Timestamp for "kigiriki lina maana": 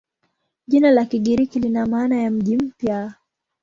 1.05-2.15